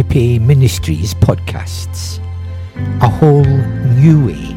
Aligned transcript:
Agape 0.00 0.40
Ministries 0.40 1.12
podcasts, 1.12 2.20
a 3.02 3.08
whole 3.08 3.44
new 3.44 4.26
way 4.28 4.56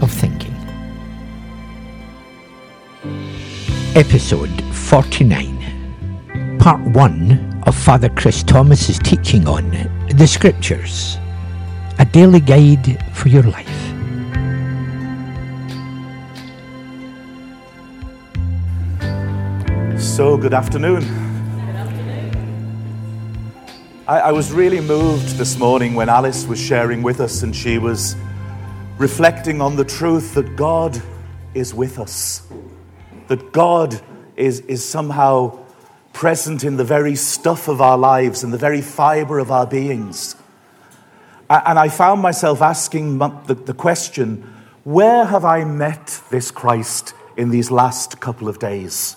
of 0.00 0.10
thinking. 0.10 0.52
Episode 3.94 4.50
49, 4.74 6.56
Part 6.58 6.80
1 6.80 7.62
of 7.66 7.76
Father 7.76 8.08
Chris 8.08 8.42
Thomas's 8.42 8.98
teaching 8.98 9.46
on 9.46 9.70
the 10.08 10.26
Scriptures, 10.26 11.18
a 12.00 12.04
daily 12.04 12.40
guide 12.40 13.00
for 13.14 13.28
your 13.28 13.44
life. 13.44 13.68
So, 20.00 20.36
good 20.36 20.52
afternoon. 20.52 21.29
I, 24.10 24.18
I, 24.18 24.32
was 24.32 24.50
really 24.50 24.80
moved 24.80 25.36
this 25.36 25.56
morning 25.56 25.94
when 25.94 26.08
Alice 26.08 26.44
was 26.44 26.58
sharing 26.58 27.00
with 27.00 27.20
us 27.20 27.44
and 27.44 27.54
she 27.54 27.78
was 27.78 28.16
reflecting 28.98 29.60
on 29.60 29.76
the 29.76 29.84
truth 29.84 30.34
that 30.34 30.56
God 30.56 31.00
is 31.54 31.72
with 31.72 31.96
us, 31.96 32.42
that 33.28 33.52
God 33.52 34.00
is, 34.34 34.62
is 34.62 34.84
somehow 34.84 35.60
present 36.12 36.64
in 36.64 36.76
the 36.76 36.82
very 36.82 37.14
stuff 37.14 37.68
of 37.68 37.80
our 37.80 37.96
lives 37.96 38.42
and 38.42 38.52
the 38.52 38.58
very 38.58 38.80
fiber 38.80 39.38
of 39.38 39.52
our 39.52 39.64
beings. 39.64 40.34
And 41.48 41.78
I 41.78 41.88
found 41.88 42.20
myself 42.20 42.62
asking 42.62 43.18
the, 43.18 43.54
the 43.54 43.74
question 43.74 44.42
where 44.82 45.24
have 45.24 45.44
I 45.44 45.62
met 45.62 46.20
this 46.30 46.50
Christ 46.50 47.14
in 47.36 47.50
these 47.50 47.70
last 47.70 48.18
couple 48.18 48.48
of 48.48 48.58
days? 48.58 49.14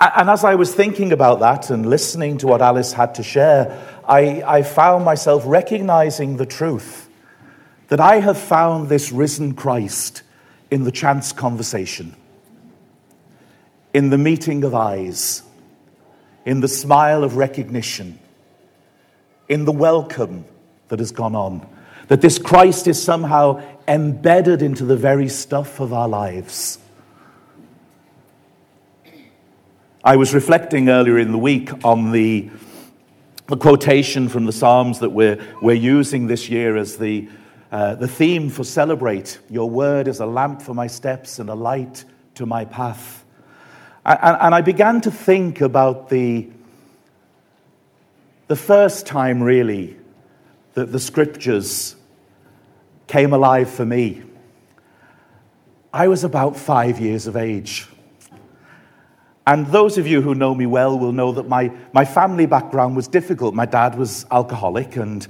And 0.00 0.28
as 0.28 0.44
I 0.44 0.56
was 0.56 0.74
thinking 0.74 1.12
about 1.12 1.40
that 1.40 1.70
and 1.70 1.86
listening 1.86 2.38
to 2.38 2.46
what 2.48 2.60
Alice 2.60 2.92
had 2.92 3.14
to 3.16 3.22
share, 3.22 3.80
I, 4.06 4.42
I 4.42 4.62
found 4.62 5.04
myself 5.04 5.44
recognizing 5.46 6.36
the 6.36 6.46
truth 6.46 7.08
that 7.88 8.00
I 8.00 8.20
have 8.20 8.38
found 8.38 8.88
this 8.88 9.12
risen 9.12 9.54
Christ 9.54 10.22
in 10.70 10.84
the 10.84 10.90
chance 10.90 11.32
conversation, 11.32 12.16
in 13.92 14.10
the 14.10 14.18
meeting 14.18 14.64
of 14.64 14.74
eyes, 14.74 15.42
in 16.44 16.60
the 16.60 16.68
smile 16.68 17.22
of 17.22 17.36
recognition, 17.36 18.18
in 19.48 19.64
the 19.64 19.72
welcome 19.72 20.44
that 20.88 20.98
has 20.98 21.12
gone 21.12 21.36
on. 21.36 21.68
That 22.08 22.20
this 22.20 22.38
Christ 22.38 22.88
is 22.88 23.00
somehow 23.00 23.62
embedded 23.86 24.60
into 24.60 24.84
the 24.84 24.96
very 24.96 25.28
stuff 25.28 25.80
of 25.80 25.92
our 25.92 26.08
lives. 26.08 26.78
I 30.06 30.16
was 30.16 30.34
reflecting 30.34 30.90
earlier 30.90 31.18
in 31.18 31.32
the 31.32 31.38
week 31.38 31.70
on 31.82 32.12
the, 32.12 32.50
the 33.46 33.56
quotation 33.56 34.28
from 34.28 34.44
the 34.44 34.52
Psalms 34.52 34.98
that 34.98 35.08
we're, 35.08 35.42
we're 35.62 35.72
using 35.72 36.26
this 36.26 36.50
year 36.50 36.76
as 36.76 36.98
the, 36.98 37.26
uh, 37.72 37.94
the 37.94 38.06
theme 38.06 38.50
for 38.50 38.64
Celebrate. 38.64 39.38
Your 39.48 39.70
word 39.70 40.06
is 40.06 40.20
a 40.20 40.26
lamp 40.26 40.60
for 40.60 40.74
my 40.74 40.88
steps 40.88 41.38
and 41.38 41.48
a 41.48 41.54
light 41.54 42.04
to 42.34 42.44
my 42.44 42.66
path. 42.66 43.24
And, 44.04 44.36
and 44.42 44.54
I 44.54 44.60
began 44.60 45.00
to 45.00 45.10
think 45.10 45.62
about 45.62 46.10
the, 46.10 46.50
the 48.48 48.56
first 48.56 49.06
time, 49.06 49.42
really, 49.42 49.96
that 50.74 50.92
the 50.92 51.00
scriptures 51.00 51.96
came 53.06 53.32
alive 53.32 53.70
for 53.70 53.86
me. 53.86 54.22
I 55.94 56.08
was 56.08 56.24
about 56.24 56.58
five 56.58 57.00
years 57.00 57.26
of 57.26 57.38
age. 57.38 57.88
And 59.46 59.66
those 59.66 59.98
of 59.98 60.06
you 60.06 60.22
who 60.22 60.34
know 60.34 60.54
me 60.54 60.64
well 60.64 60.98
will 60.98 61.12
know 61.12 61.32
that 61.32 61.48
my, 61.48 61.70
my 61.92 62.04
family 62.04 62.46
background 62.46 62.96
was 62.96 63.06
difficult. 63.06 63.54
My 63.54 63.66
dad 63.66 63.96
was 63.98 64.24
alcoholic, 64.30 64.96
and 64.96 65.26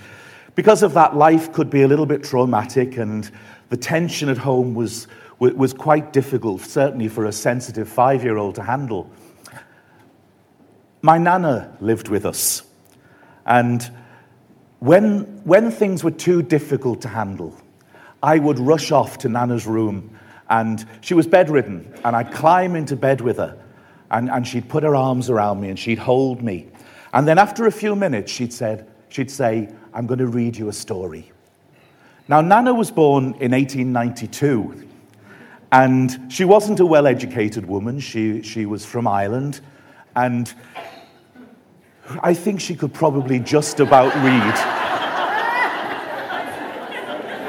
because 0.54 0.84
of 0.84 0.94
that, 0.94 1.16
life 1.16 1.52
could 1.52 1.68
be 1.68 1.82
a 1.82 1.88
little 1.88 2.06
bit 2.06 2.22
traumatic, 2.22 2.96
and 2.96 3.28
the 3.70 3.76
tension 3.76 4.28
at 4.28 4.38
home 4.38 4.74
was, 4.74 5.08
was 5.40 5.72
quite 5.72 6.12
difficult, 6.12 6.60
certainly 6.60 7.08
for 7.08 7.24
a 7.24 7.32
sensitive 7.32 7.88
five 7.88 8.22
year 8.22 8.36
old 8.36 8.54
to 8.54 8.62
handle. 8.62 9.10
My 11.02 11.18
nana 11.18 11.76
lived 11.80 12.08
with 12.08 12.24
us, 12.24 12.62
and 13.44 13.90
when, 14.78 15.42
when 15.44 15.72
things 15.72 16.04
were 16.04 16.12
too 16.12 16.40
difficult 16.40 17.00
to 17.02 17.08
handle, 17.08 17.56
I 18.22 18.38
would 18.38 18.60
rush 18.60 18.92
off 18.92 19.18
to 19.18 19.28
Nana's 19.28 19.66
room, 19.66 20.16
and 20.48 20.86
she 21.00 21.14
was 21.14 21.26
bedridden, 21.26 21.92
and 22.04 22.14
I'd 22.14 22.32
climb 22.32 22.76
into 22.76 22.94
bed 22.94 23.20
with 23.20 23.38
her 23.38 23.58
and, 24.10 24.30
and 24.30 24.46
she'd 24.46 24.68
put 24.68 24.82
her 24.82 24.94
arms 24.94 25.30
around 25.30 25.60
me 25.60 25.68
and 25.70 25.78
she'd 25.78 25.98
hold 25.98 26.42
me. 26.42 26.68
And 27.12 27.26
then 27.28 27.38
after 27.38 27.66
a 27.66 27.72
few 27.72 27.94
minutes, 27.94 28.32
she'd, 28.32 28.52
said, 28.52 28.88
she'd 29.08 29.30
say, 29.30 29.68
I'm 29.92 30.06
going 30.06 30.18
to 30.18 30.26
read 30.26 30.56
you 30.56 30.68
a 30.68 30.72
story. 30.72 31.30
Now, 32.26 32.40
Nana 32.40 32.72
was 32.74 32.90
born 32.90 33.24
in 33.40 33.52
1892, 33.52 34.88
and 35.70 36.32
she 36.32 36.44
wasn't 36.44 36.80
a 36.80 36.86
well 36.86 37.06
educated 37.06 37.66
woman. 37.66 38.00
She, 38.00 38.40
she 38.42 38.64
was 38.64 38.84
from 38.86 39.06
Ireland, 39.06 39.60
and 40.16 40.52
I 42.22 42.32
think 42.34 42.60
she 42.60 42.74
could 42.74 42.94
probably 42.94 43.38
just 43.40 43.78
about 43.78 44.14
read. 44.16 44.54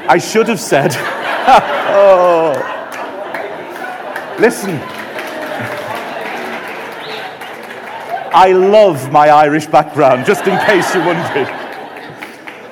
I 0.08 0.18
should 0.18 0.48
have 0.48 0.60
said, 0.60 0.92
oh, 1.88 2.52
listen. 4.38 4.78
I 8.36 8.52
love 8.52 9.10
my 9.10 9.30
Irish 9.30 9.64
background, 9.64 10.26
just 10.26 10.46
in 10.46 10.58
case 10.66 10.94
you 10.94 11.00
wondered. 11.00 11.48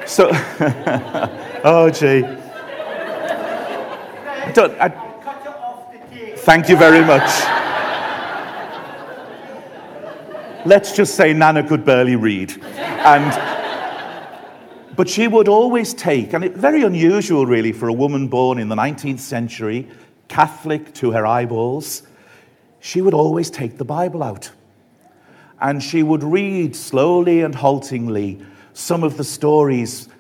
So, 0.07 0.29
oh, 1.65 1.89
gee. 1.89 2.21
Don't, 4.53 4.79
I, 4.79 4.91
thank 6.37 6.69
you 6.69 6.77
very 6.77 7.03
much. 7.03 7.31
Let's 10.67 10.95
just 10.95 11.15
say 11.15 11.33
Nana 11.33 11.67
could 11.67 11.83
barely 11.83 12.17
read. 12.17 12.63
And, 12.77 13.33
but 14.95 15.09
she 15.09 15.29
would 15.29 15.49
always 15.49 15.95
take, 15.95 16.35
and 16.35 16.45
it's 16.45 16.59
very 16.59 16.83
unusual 16.83 17.47
really 17.47 17.73
for 17.73 17.89
a 17.89 17.95
woman 17.95 18.29
born 18.29 18.59
in 18.59 18.69
the 18.69 18.77
19th 18.77 19.21
century, 19.21 19.89
Catholic 20.29 20.93
to 20.97 21.13
her 21.13 21.25
eyeballs, 21.25 22.03
she 22.81 23.01
would 23.01 23.15
always 23.15 23.49
take 23.49 23.79
the 23.79 23.85
Bible 23.87 24.23
out 24.23 24.51
and 25.65 25.83
she 25.83 26.03
would 26.03 26.23
read 26.23 26.77
slowly 26.77 27.41
and 27.41 27.55
haltingly 27.55 28.39
some 28.75 29.03
of 29.03 29.17
the 29.17 29.25
stories 29.25 30.11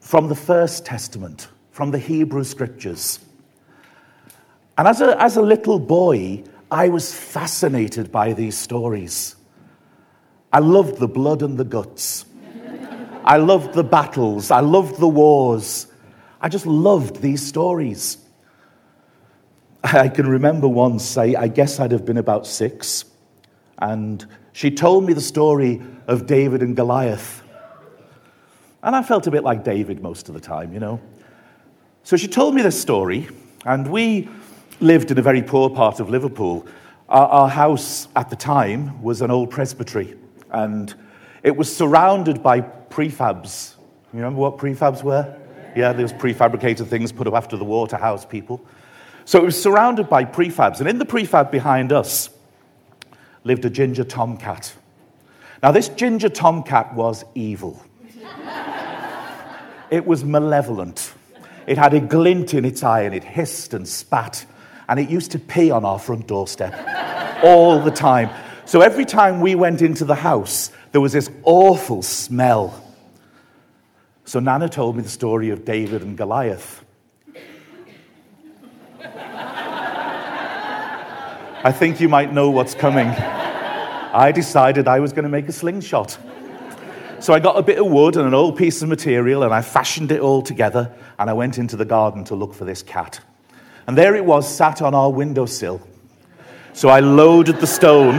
from 0.00 0.28
the 0.28 0.34
First 0.34 0.86
Testament, 0.86 1.48
from 1.70 1.90
the 1.90 1.98
Hebrew 1.98 2.44
Scriptures. 2.44 3.20
And 4.78 4.88
as 4.88 5.02
a, 5.02 5.22
as 5.22 5.36
a 5.36 5.42
little 5.42 5.78
boy, 5.78 6.44
I 6.70 6.88
was 6.88 7.12
fascinated 7.12 8.10
by 8.10 8.32
these 8.32 8.56
stories. 8.56 9.36
I 10.50 10.60
loved 10.60 10.98
the 10.98 11.08
blood 11.08 11.42
and 11.42 11.58
the 11.58 11.64
guts. 11.64 12.24
I 13.22 13.36
loved 13.36 13.74
the 13.74 13.84
battles. 13.84 14.50
I 14.50 14.60
loved 14.60 14.98
the 14.98 15.08
wars. 15.08 15.88
I 16.40 16.48
just 16.48 16.64
loved 16.64 17.20
these 17.20 17.46
stories. 17.46 18.16
I 19.84 20.08
can 20.08 20.26
remember 20.26 20.68
once, 20.68 21.18
I, 21.18 21.34
I 21.38 21.48
guess 21.48 21.80
I'd 21.80 21.92
have 21.92 22.06
been 22.06 22.16
about 22.16 22.46
six, 22.46 23.04
and 23.78 24.26
she 24.52 24.70
told 24.70 25.04
me 25.04 25.12
the 25.12 25.20
story 25.20 25.80
of 26.06 26.26
David 26.26 26.62
and 26.62 26.74
Goliath. 26.74 27.42
And 28.82 28.96
I 28.96 29.02
felt 29.02 29.26
a 29.26 29.30
bit 29.30 29.44
like 29.44 29.62
David 29.62 30.02
most 30.02 30.28
of 30.28 30.34
the 30.34 30.40
time, 30.40 30.72
you 30.72 30.80
know. 30.80 31.00
So 32.02 32.16
she 32.16 32.28
told 32.28 32.54
me 32.54 32.62
this 32.62 32.80
story, 32.80 33.28
and 33.64 33.86
we 33.86 34.28
lived 34.80 35.10
in 35.10 35.18
a 35.18 35.22
very 35.22 35.42
poor 35.42 35.68
part 35.68 36.00
of 36.00 36.08
Liverpool. 36.08 36.66
Our, 37.08 37.28
our 37.28 37.48
house 37.48 38.08
at 38.16 38.30
the 38.30 38.36
time 38.36 39.02
was 39.02 39.20
an 39.20 39.30
old 39.30 39.50
presbytery, 39.50 40.16
and 40.50 40.94
it 41.42 41.56
was 41.56 41.74
surrounded 41.74 42.42
by 42.42 42.62
prefabs. 42.62 43.74
You 44.12 44.20
remember 44.20 44.40
what 44.40 44.56
prefabs 44.56 45.02
were? 45.02 45.36
Yeah, 45.76 45.92
those 45.92 46.12
prefabricated 46.12 46.88
things 46.88 47.12
put 47.12 47.26
up 47.26 47.34
after 47.34 47.56
the 47.56 47.64
war 47.64 47.86
to 47.88 47.96
house 47.96 48.24
people. 48.24 48.64
So 49.24 49.38
it 49.40 49.44
was 49.44 49.62
surrounded 49.62 50.08
by 50.08 50.24
prefabs, 50.24 50.80
and 50.80 50.88
in 50.88 50.98
the 50.98 51.04
prefab 51.04 51.50
behind 51.50 51.92
us, 51.92 52.30
lived 53.44 53.64
a 53.64 53.70
ginger 53.70 54.04
tomcat. 54.04 54.74
Now, 55.62 55.72
this 55.72 55.88
ginger 55.88 56.28
tomcat 56.28 56.94
was 56.94 57.24
evil. 57.34 57.82
it 59.90 60.06
was 60.06 60.24
malevolent. 60.24 61.12
It 61.66 61.78
had 61.78 61.94
a 61.94 62.00
glint 62.00 62.54
in 62.54 62.64
its 62.64 62.82
eye 62.82 63.02
and 63.02 63.14
it 63.14 63.24
hissed 63.24 63.74
and 63.74 63.86
spat. 63.86 64.46
And 64.88 64.98
it 64.98 65.08
used 65.08 65.32
to 65.32 65.38
pee 65.38 65.70
on 65.70 65.84
our 65.84 65.98
front 65.98 66.26
doorstep 66.26 66.74
all 67.44 67.80
the 67.80 67.90
time. 67.90 68.30
So 68.64 68.80
every 68.80 69.04
time 69.04 69.40
we 69.40 69.54
went 69.54 69.82
into 69.82 70.04
the 70.04 70.14
house, 70.14 70.70
there 70.92 71.00
was 71.00 71.12
this 71.12 71.30
awful 71.44 72.02
smell. 72.02 72.84
So 74.24 74.40
Nana 74.40 74.68
told 74.68 74.96
me 74.96 75.02
the 75.02 75.08
story 75.08 75.50
of 75.50 75.64
David 75.64 76.02
and 76.02 76.16
Goliath. 76.16 76.84
I 81.62 81.72
think 81.72 82.00
you 82.00 82.08
might 82.08 82.32
know 82.32 82.48
what's 82.48 82.74
coming. 82.74 83.08
I 83.08 84.32
decided 84.34 84.88
I 84.88 85.00
was 85.00 85.12
going 85.12 85.24
to 85.24 85.28
make 85.28 85.46
a 85.46 85.52
slingshot. 85.52 86.16
So 87.20 87.34
I 87.34 87.38
got 87.38 87.58
a 87.58 87.62
bit 87.62 87.78
of 87.78 87.84
wood 87.84 88.16
and 88.16 88.26
an 88.26 88.32
old 88.32 88.56
piece 88.56 88.80
of 88.80 88.88
material 88.88 89.42
and 89.42 89.52
I 89.52 89.60
fashioned 89.60 90.10
it 90.10 90.20
all 90.20 90.40
together 90.40 90.90
and 91.18 91.28
I 91.28 91.34
went 91.34 91.58
into 91.58 91.76
the 91.76 91.84
garden 91.84 92.24
to 92.24 92.34
look 92.34 92.54
for 92.54 92.64
this 92.64 92.82
cat. 92.82 93.20
And 93.86 93.98
there 93.98 94.14
it 94.16 94.24
was, 94.24 94.48
sat 94.48 94.80
on 94.80 94.94
our 94.94 95.12
windowsill. 95.12 95.86
So 96.72 96.88
I 96.88 97.00
loaded 97.00 97.60
the 97.60 97.66
stone. 97.66 98.14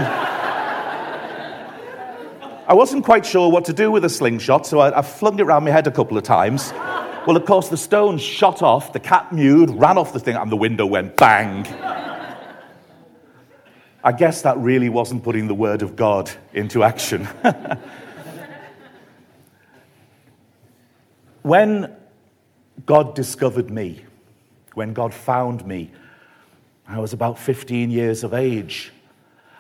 I 2.68 2.74
wasn't 2.76 3.04
quite 3.04 3.26
sure 3.26 3.50
what 3.50 3.66
to 3.66 3.74
do 3.74 3.90
with 3.90 4.06
a 4.06 4.10
slingshot, 4.10 4.68
so 4.68 4.78
I, 4.80 5.00
I 5.00 5.02
flung 5.02 5.40
it 5.40 5.42
around 5.42 5.64
my 5.64 5.72
head 5.72 5.88
a 5.88 5.92
couple 5.92 6.16
of 6.16 6.24
times. 6.24 6.72
Well, 7.26 7.38
of 7.38 7.46
course, 7.46 7.70
the 7.70 7.78
stone 7.78 8.20
shot 8.20 8.62
off, 8.62 8.94
the 8.94 9.00
cat 9.00 9.34
mewed, 9.34 9.72
ran 9.72 9.98
off 9.98 10.14
the 10.14 10.20
thing, 10.20 10.36
and 10.36 10.52
the 10.52 10.58
window 10.58 10.86
went 10.86 11.18
bang. 11.18 11.66
I 14.04 14.12
guess 14.12 14.42
that 14.42 14.58
really 14.58 14.90
wasn't 14.90 15.24
putting 15.24 15.48
the 15.48 15.54
word 15.54 15.82
of 15.82 15.96
God 15.96 16.32
into 16.54 16.84
action. 16.84 17.26
when 21.44 21.96
God 22.86 23.14
discovered 23.16 23.70
me, 23.70 24.04
when 24.74 24.94
God 24.94 25.14
found 25.14 25.66
me, 25.68 25.92
I 26.88 27.00
was 27.00 27.14
about 27.14 27.38
15 27.38 27.92
years 27.92 28.24
of 28.24 28.34
age. 28.34 28.92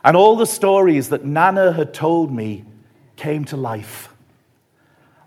And 0.04 0.18
all 0.18 0.36
the 0.36 0.46
stories 0.46 1.10
that 1.10 1.24
Nana 1.24 1.72
had 1.72 1.94
told 1.94 2.32
me 2.32 2.66
came 3.16 3.46
to 3.46 3.58
life. 3.58 4.10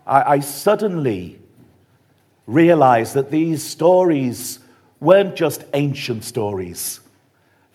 I, 0.05 0.33
I 0.33 0.39
suddenly 0.39 1.39
realized 2.45 3.13
that 3.13 3.31
these 3.31 3.63
stories 3.63 4.59
weren't 4.99 5.35
just 5.35 5.63
ancient 5.73 6.23
stories, 6.23 6.99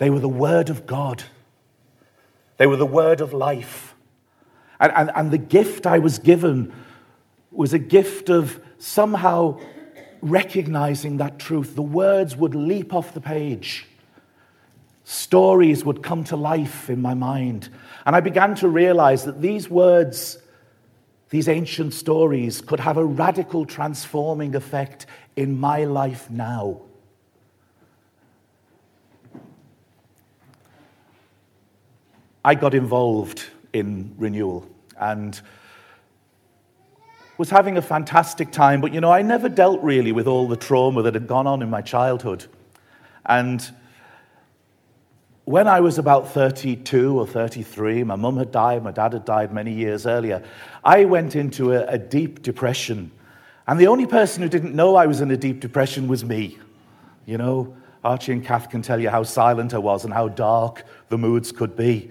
they 0.01 0.09
were 0.09 0.19
the 0.19 0.31
Word 0.31 0.71
of 0.71 0.87
God, 0.87 1.25
they 2.57 2.67
were 2.67 2.77
the 2.77 2.87
Word 2.87 3.21
of 3.21 3.35
life. 3.35 3.95
And, 4.81 4.91
and, 4.97 5.11
and 5.15 5.31
the 5.31 5.39
gift 5.39 5.87
I 5.87 5.99
was 5.99 6.19
given 6.19 6.73
was 7.51 7.75
a 7.75 7.79
gift 7.79 8.31
of 8.31 8.63
somehow 8.79 9.61
recognizing 10.23 11.19
that 11.19 11.39
truth. 11.39 11.75
The 11.75 11.83
words 11.83 12.35
would 12.35 12.55
leap 12.55 12.95
off 12.95 13.13
the 13.13 13.21
page. 13.21 13.87
Stories 15.05 15.85
would 15.85 16.03
come 16.03 16.25
to 16.25 16.37
life 16.37 16.89
in 16.89 17.03
my 17.03 17.13
mind. 17.13 17.69
And 18.07 18.17
I 18.17 18.21
began 18.21 18.55
to 18.57 18.69
realize 18.69 19.27
that 19.27 19.43
these 19.43 19.69
words, 19.69 20.39
these 21.29 21.47
ancient 21.47 21.93
stories, 21.93 22.63
could 22.63 22.81
have 22.81 22.97
a 22.97 23.05
radical 23.05 23.67
transforming 23.67 24.55
effect 24.55 25.05
in 25.37 25.61
my 25.61 25.85
life 25.85 26.31
now. 26.31 26.81
I 32.45 32.55
got 32.55 32.75
involved 32.75 33.45
in 33.73 34.15
renewal 34.17 34.67
and 34.99 35.41
was 37.37 37.51
having 37.51 37.77
a 37.77 37.83
fantastic 37.83 38.51
time, 38.53 38.81
but 38.81 38.93
you 38.93 39.01
know, 39.01 39.11
I 39.11 39.23
never 39.23 39.49
dealt 39.49 39.83
really 39.83 40.13
with 40.13 40.27
all 40.27 40.47
the 40.47 40.57
trauma 40.57 41.03
that 41.03 41.15
had 41.15 41.27
gone 41.27 41.47
on 41.47 41.63
in 41.63 41.71
my 41.71 41.81
childhood. 41.81 42.47
And 43.27 43.69
when 45.45 45.67
I 45.67 45.81
was 45.81 45.99
about 45.99 46.29
32 46.29 47.19
or 47.19 47.27
33, 47.27 48.05
my 48.05 48.17
mum 48.17 48.37
had 48.37 48.53
died, 48.53 48.85
my 48.85 48.91
dad 48.91 49.13
had 49.13 49.25
died 49.25 49.53
many 49.53 49.73
years 49.73 50.07
earlier, 50.07 50.43
I 50.85 51.05
went 51.05 51.37
into 51.37 51.73
a, 51.73 51.87
a 51.87 51.99
deep 51.99 52.43
depression. 52.43 53.11
And 53.67 53.79
the 53.79 53.87
only 53.87 54.07
person 54.07 54.43
who 54.43 54.49
didn't 54.49 54.75
know 54.75 54.97
I 54.97 55.07
was 55.07 55.21
in 55.21 55.31
a 55.31 55.37
deep 55.37 55.61
depression 55.61 56.09
was 56.09 56.25
me. 56.25 56.59
You 57.27 57.39
know, 57.39 57.77
Archie 58.03 58.33
and 58.33 58.45
Kath 58.45 58.71
can 58.71 58.83
tell 58.83 59.01
you 59.01 59.11
how 59.11 59.23
silent 59.23 59.75
I 59.75 59.79
was 59.79 60.05
and 60.05 60.13
how 60.13 60.29
dark 60.29 60.85
the 61.09 61.19
moods 61.19 61.53
could 61.53 61.77
be. 61.77 62.11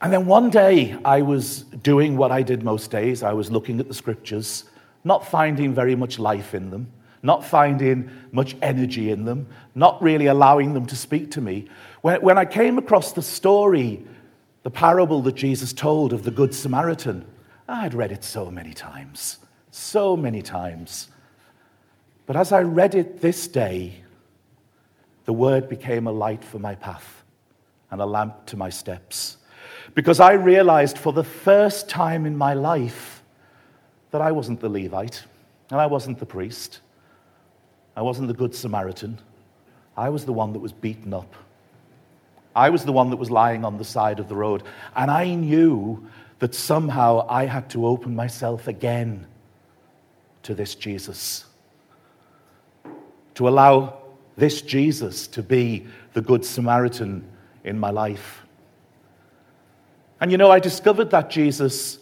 And 0.00 0.12
then 0.12 0.26
one 0.26 0.50
day 0.50 0.96
I 1.04 1.22
was 1.22 1.62
doing 1.62 2.16
what 2.16 2.30
I 2.30 2.42
did 2.42 2.62
most 2.62 2.90
days. 2.90 3.22
I 3.22 3.32
was 3.32 3.50
looking 3.50 3.80
at 3.80 3.88
the 3.88 3.94
scriptures, 3.94 4.64
not 5.04 5.26
finding 5.26 5.74
very 5.74 5.94
much 5.94 6.18
life 6.18 6.54
in 6.54 6.70
them, 6.70 6.92
not 7.22 7.44
finding 7.44 8.10
much 8.30 8.56
energy 8.60 9.10
in 9.10 9.24
them, 9.24 9.46
not 9.74 10.00
really 10.02 10.26
allowing 10.26 10.74
them 10.74 10.86
to 10.86 10.96
speak 10.96 11.30
to 11.32 11.40
me. 11.40 11.66
When, 12.02 12.20
when 12.20 12.36
I 12.36 12.44
came 12.44 12.76
across 12.76 13.12
the 13.12 13.22
story, 13.22 14.04
the 14.64 14.70
parable 14.70 15.22
that 15.22 15.34
Jesus 15.34 15.72
told 15.72 16.12
of 16.12 16.24
the 16.24 16.30
Good 16.30 16.54
Samaritan, 16.54 17.24
I 17.66 17.80
had 17.80 17.94
read 17.94 18.12
it 18.12 18.22
so 18.22 18.50
many 18.50 18.74
times, 18.74 19.38
so 19.70 20.14
many 20.14 20.42
times. 20.42 21.08
But 22.26 22.36
as 22.36 22.52
I 22.52 22.60
read 22.62 22.94
it 22.94 23.22
this 23.22 23.48
day, 23.48 24.02
the 25.24 25.32
word 25.32 25.68
became 25.68 26.06
a 26.06 26.12
light 26.12 26.44
for 26.44 26.58
my 26.58 26.74
path 26.74 27.24
and 27.90 28.00
a 28.00 28.06
lamp 28.06 28.46
to 28.46 28.56
my 28.56 28.68
steps 28.68 29.38
because 29.94 30.20
I 30.20 30.32
realized 30.32 30.98
for 30.98 31.12
the 31.12 31.24
first 31.24 31.88
time 31.88 32.26
in 32.26 32.36
my 32.36 32.54
life 32.54 33.22
that 34.10 34.20
I 34.20 34.32
wasn't 34.32 34.60
the 34.60 34.68
Levite 34.68 35.24
and 35.70 35.80
I 35.80 35.86
wasn't 35.86 36.18
the 36.18 36.26
priest. 36.26 36.80
I 37.96 38.02
wasn't 38.02 38.28
the 38.28 38.34
Good 38.34 38.54
Samaritan. 38.54 39.18
I 39.96 40.10
was 40.10 40.24
the 40.24 40.32
one 40.32 40.52
that 40.52 40.58
was 40.58 40.72
beaten 40.72 41.14
up. 41.14 41.34
I 42.54 42.70
was 42.70 42.84
the 42.84 42.92
one 42.92 43.10
that 43.10 43.16
was 43.16 43.30
lying 43.30 43.64
on 43.64 43.78
the 43.78 43.84
side 43.84 44.18
of 44.18 44.28
the 44.28 44.34
road. 44.34 44.62
And 44.94 45.10
I 45.10 45.34
knew 45.34 46.06
that 46.38 46.54
somehow 46.54 47.26
I 47.28 47.46
had 47.46 47.68
to 47.70 47.86
open 47.86 48.14
myself 48.14 48.68
again 48.68 49.26
to 50.42 50.54
this 50.54 50.74
Jesus. 50.74 51.44
To 53.34 53.48
allow 53.48 53.98
this 54.36 54.62
Jesus 54.62 55.26
to 55.28 55.42
be 55.42 55.86
the 56.12 56.20
Good 56.22 56.44
Samaritan 56.44 57.26
in 57.64 57.78
my 57.78 57.90
life. 57.90 58.45
And 60.20 60.30
you 60.30 60.38
know, 60.38 60.50
I 60.50 60.58
discovered 60.58 61.10
that 61.10 61.30
Jesus 61.30 61.98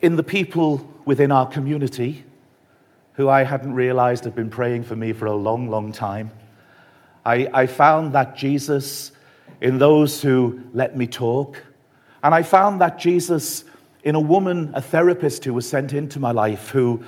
in 0.00 0.16
the 0.16 0.22
people 0.22 0.88
within 1.04 1.32
our 1.32 1.46
community 1.46 2.24
who 3.14 3.28
I 3.28 3.44
hadn't 3.44 3.74
realized 3.74 4.24
had 4.24 4.34
been 4.34 4.50
praying 4.50 4.84
for 4.84 4.96
me 4.96 5.12
for 5.12 5.26
a 5.26 5.34
long, 5.34 5.68
long 5.68 5.92
time. 5.92 6.30
I, 7.24 7.48
I 7.52 7.66
found 7.66 8.14
that 8.14 8.36
Jesus 8.36 9.12
in 9.60 9.78
those 9.78 10.22
who 10.22 10.60
let 10.72 10.96
me 10.96 11.06
talk. 11.06 11.62
And 12.22 12.34
I 12.34 12.42
found 12.42 12.80
that 12.80 12.98
Jesus 12.98 13.64
in 14.02 14.14
a 14.14 14.20
woman, 14.20 14.70
a 14.74 14.80
therapist 14.80 15.44
who 15.44 15.52
was 15.52 15.68
sent 15.68 15.92
into 15.92 16.18
my 16.18 16.30
life, 16.30 16.70
who 16.70 17.02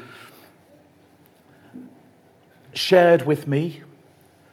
shared 2.75 3.23
with 3.23 3.47
me, 3.47 3.83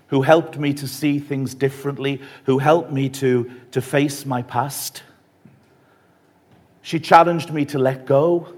who 0.07 0.21
helped 0.21 0.57
me 0.57 0.73
to 0.73 0.87
see 0.87 1.19
things 1.19 1.53
differently, 1.53 2.21
who 2.45 2.57
helped 2.57 2.91
me 2.91 3.09
to, 3.09 3.51
to 3.71 3.81
face 3.81 4.25
my 4.25 4.41
past. 4.41 5.03
She 6.89 6.99
challenged 6.99 7.53
me 7.53 7.65
to 7.65 7.77
let 7.77 8.07
go. 8.07 8.51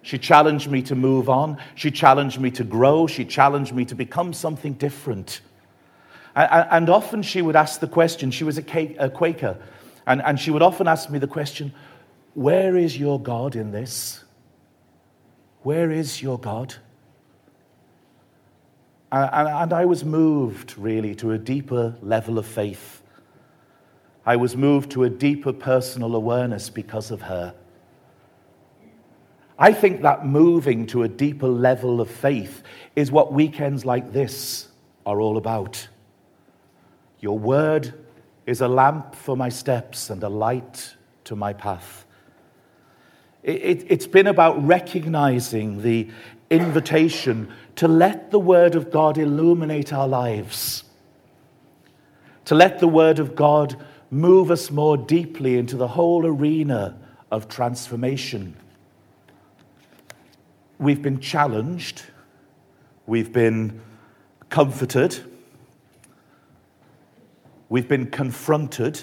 She 0.00 0.16
challenged 0.16 0.70
me 0.70 0.80
to 0.84 0.94
move 0.94 1.28
on. 1.28 1.58
She 1.74 1.90
challenged 1.90 2.40
me 2.40 2.50
to 2.52 2.64
grow. 2.64 3.06
She 3.06 3.22
challenged 3.26 3.74
me 3.74 3.84
to 3.84 3.94
become 3.94 4.32
something 4.32 4.72
different. 4.72 5.42
And 6.34 6.88
often 6.88 7.20
she 7.20 7.42
would 7.42 7.54
ask 7.54 7.80
the 7.80 7.86
question, 7.86 8.30
she 8.30 8.44
was 8.44 8.56
a 8.56 8.62
Quaker, 8.62 9.58
and, 10.06 10.40
she 10.40 10.50
would 10.50 10.62
often 10.62 10.88
ask 10.88 11.10
me 11.10 11.18
the 11.18 11.26
question, 11.26 11.74
Where 12.32 12.78
is 12.78 12.98
your 12.98 13.20
God 13.20 13.54
in 13.54 13.72
this? 13.72 14.24
Where 15.62 15.90
is 15.90 16.22
your 16.22 16.38
God? 16.38 16.76
And 19.12 19.74
I 19.74 19.84
was 19.84 20.02
moved 20.02 20.78
really 20.78 21.14
to 21.16 21.32
a 21.32 21.36
deeper 21.36 21.94
level 22.00 22.38
of 22.38 22.46
faith. 22.46 23.02
I 24.24 24.36
was 24.36 24.56
moved 24.56 24.92
to 24.92 25.04
a 25.04 25.10
deeper 25.10 25.52
personal 25.52 26.16
awareness 26.16 26.70
because 26.70 27.10
of 27.10 27.20
her. 27.20 27.54
I 29.58 29.72
think 29.72 30.02
that 30.02 30.26
moving 30.26 30.86
to 30.88 31.02
a 31.02 31.08
deeper 31.08 31.48
level 31.48 32.00
of 32.00 32.10
faith 32.10 32.62
is 32.94 33.10
what 33.10 33.32
weekends 33.32 33.84
like 33.84 34.12
this 34.12 34.68
are 35.06 35.20
all 35.20 35.38
about. 35.38 35.88
Your 37.20 37.38
word 37.38 37.94
is 38.44 38.60
a 38.60 38.68
lamp 38.68 39.14
for 39.14 39.36
my 39.36 39.48
steps 39.48 40.10
and 40.10 40.22
a 40.22 40.28
light 40.28 40.94
to 41.24 41.34
my 41.34 41.54
path. 41.54 42.04
It, 43.42 43.88
has 43.90 44.04
it, 44.04 44.12
been 44.12 44.26
about 44.26 44.62
recognizing 44.66 45.82
the 45.82 46.10
invitation 46.50 47.52
to 47.76 47.88
let 47.88 48.30
the 48.30 48.38
word 48.38 48.74
of 48.74 48.90
God 48.90 49.16
illuminate 49.16 49.92
our 49.92 50.08
lives, 50.08 50.84
to 52.44 52.54
let 52.54 52.80
the 52.80 52.88
word 52.88 53.18
of 53.18 53.34
God 53.34 53.76
move 54.10 54.50
us 54.50 54.70
more 54.70 54.96
deeply 54.96 55.56
into 55.56 55.76
the 55.76 55.88
whole 55.88 56.26
arena 56.26 56.98
of 57.30 57.48
transformation 57.48 58.56
we've 60.78 61.02
been 61.02 61.20
challenged, 61.20 62.02
we've 63.06 63.32
been 63.32 63.80
comforted, 64.48 65.18
we've 67.68 67.88
been 67.88 68.10
confronted 68.10 69.02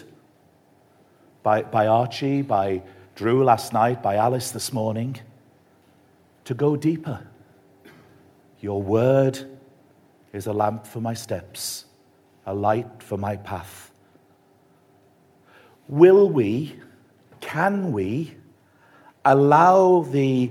by, 1.41 1.63
by 1.63 1.87
Archie, 1.87 2.41
by 2.41 2.81
Drew 3.15 3.43
last 3.43 3.73
night, 3.73 4.01
by 4.01 4.15
Alice 4.15 4.51
this 4.51 4.71
morning 4.71 5.19
to 6.45 6.53
go 6.53 6.75
deeper. 6.75 7.25
Your 8.59 8.81
word 8.81 9.39
is 10.31 10.47
a 10.47 10.53
lamp 10.53 10.87
for 10.87 11.01
my 11.01 11.13
steps, 11.13 11.85
a 12.45 12.53
light 12.53 13.03
for 13.03 13.17
my 13.17 13.35
path. 13.35 13.91
Will 15.87 16.29
we, 16.29 16.79
can 17.41 17.91
we, 17.91 18.35
allow 19.25 20.01
the 20.01 20.49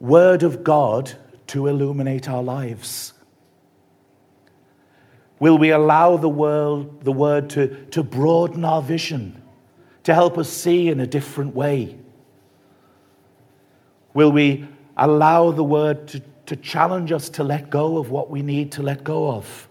Word 0.00 0.42
of 0.42 0.62
God 0.62 1.12
to 1.48 1.66
illuminate 1.66 2.28
our 2.28 2.42
lives? 2.42 3.12
Will 5.40 5.58
we 5.58 5.70
allow 5.70 6.16
the, 6.16 6.28
world, 6.28 7.04
the 7.04 7.12
Word 7.12 7.50
to, 7.50 7.84
to 7.86 8.02
broaden 8.02 8.64
our 8.64 8.82
vision, 8.82 9.40
to 10.04 10.14
help 10.14 10.36
us 10.36 10.48
see 10.48 10.88
in 10.88 11.00
a 11.00 11.06
different 11.06 11.54
way? 11.54 11.96
Will 14.14 14.32
we 14.32 14.66
allow 14.96 15.52
the 15.52 15.64
Word 15.64 16.08
to, 16.08 16.22
to 16.46 16.56
challenge 16.56 17.12
us 17.12 17.28
to 17.30 17.44
let 17.44 17.70
go 17.70 17.98
of 17.98 18.10
what 18.10 18.30
we 18.30 18.42
need 18.42 18.72
to 18.72 18.82
let 18.82 19.04
go 19.04 19.30
of? 19.30 19.68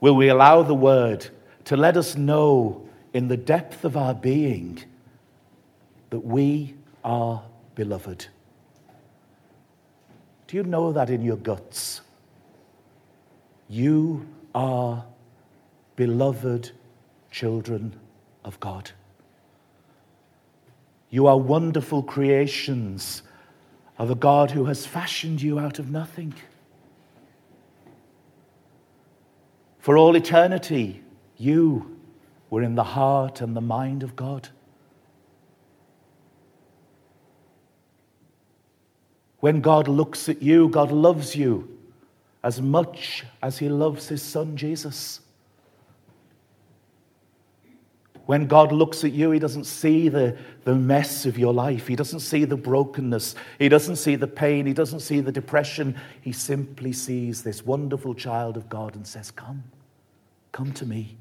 Will 0.00 0.16
we 0.16 0.28
allow 0.28 0.62
the 0.62 0.74
Word 0.74 1.28
to 1.64 1.76
let 1.76 1.96
us 1.96 2.16
know 2.16 2.88
in 3.12 3.28
the 3.28 3.36
depth 3.36 3.84
of 3.84 3.96
our 3.96 4.14
being 4.14 4.82
that 6.10 6.20
we 6.20 6.74
are 7.04 7.42
beloved? 7.74 8.26
Do 10.46 10.56
you 10.56 10.62
know 10.62 10.92
that 10.92 11.10
in 11.10 11.22
your 11.22 11.36
guts? 11.36 12.00
You 13.68 14.26
are 14.54 15.04
beloved 15.96 16.70
children 17.30 17.98
of 18.44 18.60
God. 18.60 18.90
You 21.10 21.26
are 21.26 21.38
wonderful 21.38 22.02
creations 22.02 23.22
of 23.98 24.10
a 24.10 24.14
God 24.14 24.50
who 24.50 24.64
has 24.66 24.84
fashioned 24.84 25.40
you 25.40 25.58
out 25.58 25.78
of 25.78 25.90
nothing. 25.90 26.34
For 29.78 29.96
all 29.96 30.16
eternity, 30.16 31.02
you 31.36 31.98
were 32.50 32.62
in 32.62 32.74
the 32.74 32.84
heart 32.84 33.40
and 33.40 33.56
the 33.56 33.60
mind 33.60 34.02
of 34.02 34.16
God. 34.16 34.48
When 39.44 39.60
God 39.60 39.88
looks 39.88 40.30
at 40.30 40.40
you, 40.40 40.70
God 40.70 40.90
loves 40.90 41.36
you 41.36 41.68
as 42.42 42.62
much 42.62 43.24
as 43.42 43.58
he 43.58 43.68
loves 43.68 44.08
his 44.08 44.22
son 44.22 44.56
Jesus. 44.56 45.20
When 48.24 48.46
God 48.46 48.72
looks 48.72 49.04
at 49.04 49.12
you, 49.12 49.32
He 49.32 49.38
doesn't 49.38 49.64
see 49.64 50.08
the, 50.08 50.38
the 50.64 50.74
mess 50.74 51.26
of 51.26 51.36
your 51.36 51.52
life. 51.52 51.86
He 51.86 51.94
doesn't 51.94 52.20
see 52.20 52.46
the 52.46 52.56
brokenness. 52.56 53.34
He 53.58 53.68
doesn't 53.68 53.96
see 53.96 54.16
the 54.16 54.26
pain. 54.26 54.64
He 54.64 54.72
doesn't 54.72 55.00
see 55.00 55.20
the 55.20 55.30
depression. 55.30 55.94
He 56.22 56.32
simply 56.32 56.94
sees 56.94 57.42
this 57.42 57.66
wonderful 57.66 58.14
child 58.14 58.56
of 58.56 58.70
God 58.70 58.96
and 58.96 59.06
says, 59.06 59.30
Come, 59.30 59.62
come 60.52 60.72
to 60.72 60.86
me. 60.86 61.18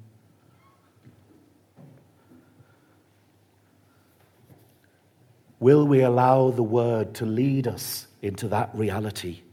Will 5.63 5.87
we 5.87 6.01
allow 6.01 6.51
the 6.51 6.61
word 6.61 7.13
to 7.13 7.25
lead 7.25 7.69
us 7.69 8.07
into 8.21 8.49
that 8.49 8.71
reality? 8.73 9.43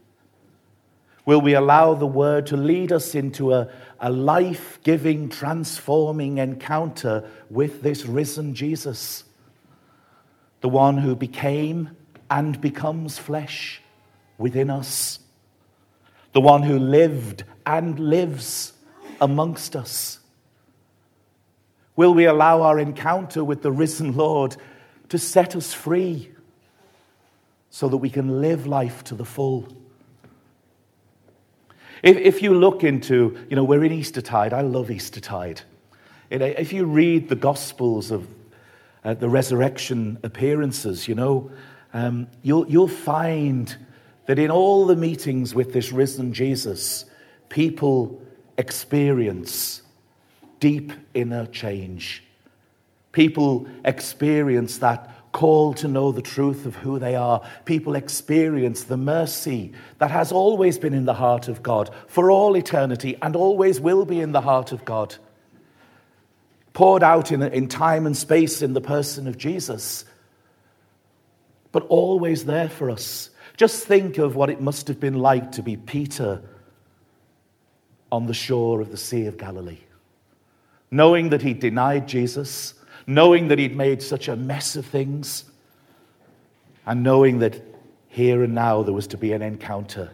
Will 1.25 1.41
we 1.41 1.55
allow 1.55 1.95
the 1.95 2.05
word 2.05 2.47
to 2.47 2.57
lead 2.57 2.91
us 2.91 3.15
into 3.15 3.53
a, 3.53 3.69
a 4.01 4.11
life 4.11 4.81
giving, 4.83 5.29
transforming 5.29 6.39
encounter 6.39 7.31
with 7.49 7.83
this 7.83 8.07
risen 8.07 8.57
Jesus? 8.57 9.23
The 10.63 10.69
one 10.69 10.99
who 10.99 11.15
became 11.15 11.97
and 12.29 12.61
becomes 12.61 13.17
flesh 13.17 13.81
within 14.37 14.69
us. 14.69 15.21
The 16.33 16.41
one 16.41 16.65
who 16.65 16.81
lived 16.81 17.45
and 17.65 18.01
lives 18.01 18.73
amongst 19.21 19.77
us. 19.77 20.19
Will 21.95 22.15
we 22.15 22.25
allow 22.25 22.63
our 22.63 22.81
encounter 22.81 23.45
with 23.45 23.63
the 23.63 23.71
risen 23.71 24.17
Lord 24.17 24.57
to 25.11 25.19
set 25.19 25.55
us 25.55 25.73
free 25.73 26.31
so 27.69 27.89
that 27.89 27.99
we 27.99 28.11
can 28.11 28.41
live 28.41 28.67
life 28.67 29.05
to 29.05 29.15
the 29.15 29.25
full? 29.25 29.69
If, 32.03 32.17
if 32.17 32.43
you 32.43 32.55
look 32.55 32.83
into, 32.83 33.37
you 33.49 33.57
know, 33.57 33.65
we're 33.65 33.85
in 33.85 33.93
Eastertide. 33.93 34.53
I 34.53 34.63
love 34.63 34.91
Eastertide. 34.91 35.63
If 36.31 36.73
you 36.73 36.87
read 36.87 37.29
the 37.29 37.37
Gospels 37.37 38.11
of 38.11 38.27
uh, 39.05 39.15
the 39.15 39.29
resurrection 39.29 40.19
appearances, 40.23 41.09
you 41.09 41.15
know, 41.15 41.51
um, 41.93 42.29
you'll, 42.43 42.69
you'll 42.69 42.89
find 42.89 43.77
that 44.27 44.39
in 44.39 44.51
all 44.51 44.87
the 44.87 44.97
meetings 44.97 45.55
with 45.55 45.73
this 45.73 45.91
risen 45.93 46.33
Jesus, 46.33 47.05
people 47.49 48.23
experience 48.57 49.83
deep 50.61 50.93
inner 51.15 51.47
change. 51.47 52.23
People 53.13 53.67
experience 53.85 54.79
that 54.79 55.11
call 55.33 55.75
to 55.75 55.89
know 55.89 56.13
the 56.13 56.23
truth 56.23 56.67
of 56.67 56.77
who 56.77 56.99
they 56.99 57.15
are. 57.15 57.43
People 57.65 57.95
experience 57.95 58.85
the 58.85 58.97
mercy 58.97 59.73
that 59.99 60.11
has 60.11 60.33
always 60.33 60.79
been 60.79 60.95
in 60.95 61.05
the 61.05 61.15
heart 61.15 61.49
of 61.49 61.63
God 61.63 61.91
for 62.07 62.31
all 62.31 62.57
eternity 62.57 63.17
and 63.23 63.37
always 63.37 63.81
will 63.81 64.05
be 64.05 64.21
in 64.21 64.33
the 64.33 64.41
heart 64.41 64.73
of 64.73 64.85
God. 64.85 65.15
Poured 66.73 67.03
out 67.03 67.33
in, 67.33 67.43
in 67.43 67.69
time 67.69 68.07
and 68.07 68.17
space 68.17 68.63
in 68.63 68.73
the 68.73 68.81
person 68.81 69.27
of 69.27 69.37
Jesus, 69.37 70.05
but 71.73 71.85
always 71.89 72.45
there 72.45 72.69
for 72.69 72.91
us. 72.91 73.31
Just 73.57 73.85
think 73.87 74.19
of 74.19 74.37
what 74.37 74.51
it 74.51 74.61
must 74.61 74.89
have 74.89 74.99
been 74.99 75.19
like 75.19 75.53
to 75.53 75.63
be 75.63 75.77
Peter 75.77 76.43
on 78.11 78.27
the 78.27 78.35
shore 78.35 78.81
of 78.81 78.91
the 78.91 78.97
Sea 78.97 79.27
of 79.27 79.37
Galilee, 79.37 79.81
knowing 80.91 81.31
that 81.31 81.43
he 81.43 81.55
denied 81.55 82.09
Jesus 82.09 82.75
knowing 83.11 83.49
that 83.49 83.59
he'd 83.59 83.77
made 83.77 84.01
such 84.01 84.29
a 84.29 84.37
mess 84.37 84.77
of 84.77 84.87
things, 84.87 85.45
and 86.87 87.03
knowing 87.03 87.41
that 87.41 87.61
here 88.09 88.43
and 88.43 88.55
now 88.55 88.83
there 88.83 88.95
was 88.95 89.09
to 89.09 89.17
be 89.17 89.33
an 89.33 89.43
encounter. 89.43 90.11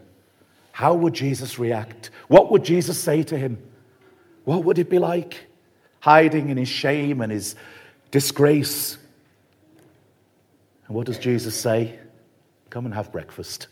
How 0.73 0.95
would 0.95 1.15
Jesus 1.15 1.59
react? 1.59 2.11
What 2.29 2.51
would 2.51 2.65
Jesus 2.65 2.99
say 2.99 3.23
to 3.25 3.37
him? 3.37 3.59
What 4.45 4.65
would 4.65 4.79
it 4.79 4.89
be 4.89 4.99
like? 4.99 5.47
Hiding 6.01 6.49
in 6.49 6.57
his 6.57 6.69
shame 6.69 7.21
and 7.21 7.31
his 7.31 7.55
disgrace. 8.11 8.97
And 10.87 10.97
what 10.97 11.07
does 11.07 11.19
Jesus 11.19 11.55
say? 11.55 11.99
Come 12.71 12.87
and 12.87 12.95
have 12.95 13.13
breakfast. 13.13 13.69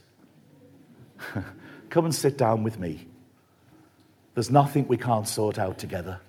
Come 1.90 2.04
and 2.04 2.14
sit 2.14 2.36
down 2.36 2.62
with 2.62 2.78
me. 2.78 3.06
There's 4.34 4.50
nothing 4.50 4.86
we 4.86 4.96
can't 4.96 5.28
sort 5.28 5.58
out 5.58 5.78
together. 5.78 6.20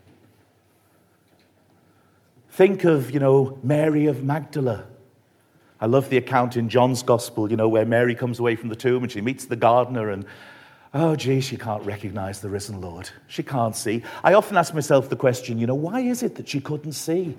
Think 2.55 2.85
of, 2.85 3.11
you 3.11 3.19
know, 3.19 3.59
Mary 3.63 4.05
of 4.05 4.23
Magdala. 4.23 4.85
I 5.81 5.87
love 5.87 6.09
the 6.09 6.15
account 6.15 6.55
in 6.55 6.69
John's 6.69 7.03
Gospel, 7.03 7.51
you 7.51 7.57
know, 7.57 7.67
where 7.67 7.85
Mary 7.85 8.15
comes 8.15 8.39
away 8.39 8.55
from 8.55 8.69
the 8.69 8.77
tomb 8.77 9.03
and 9.03 9.11
she 9.11 9.19
meets 9.19 9.43
the 9.43 9.57
gardener 9.57 10.09
and, 10.09 10.25
oh, 10.93 11.17
gee, 11.17 11.41
she 11.41 11.57
can't 11.57 11.83
recognize 11.83 12.39
the 12.39 12.47
risen 12.47 12.79
Lord. 12.79 13.09
She 13.27 13.43
can't 13.43 13.75
see. 13.75 14.03
I 14.23 14.35
often 14.35 14.55
ask 14.55 14.73
myself 14.73 15.09
the 15.09 15.17
question, 15.17 15.57
you 15.57 15.67
know, 15.67 15.75
why 15.75 15.99
is 15.99 16.23
it 16.23 16.35
that 16.35 16.47
she 16.47 16.61
couldn't 16.61 16.93
see? 16.93 17.35